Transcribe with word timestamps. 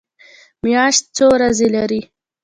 میاشت 0.63 1.03
څو 1.15 1.25
ورځې 1.35 1.67
لري؟ 1.75 2.01